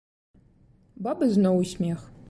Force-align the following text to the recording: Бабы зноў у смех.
Бабы 1.09 1.31
зноў 1.35 1.55
у 1.67 1.73
смех. 1.75 1.99